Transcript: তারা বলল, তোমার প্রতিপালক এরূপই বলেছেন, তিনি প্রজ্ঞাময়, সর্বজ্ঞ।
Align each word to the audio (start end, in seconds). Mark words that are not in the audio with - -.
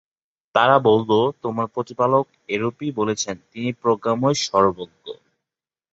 তারা 0.55 0.77
বলল, 0.79 1.11
তোমার 1.41 1.67
প্রতিপালক 1.67 2.25
এরূপই 2.47 2.91
বলেছেন, 2.91 3.35
তিনি 3.51 3.69
প্রজ্ঞাময়, 3.81 4.37
সর্বজ্ঞ। 4.47 5.05